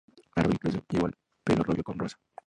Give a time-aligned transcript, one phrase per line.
[0.35, 2.17] Avril incluso lleva el pelo rubio con rosa".